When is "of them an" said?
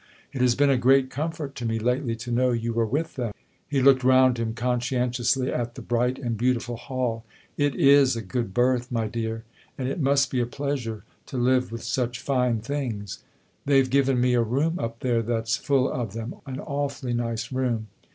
15.91-16.59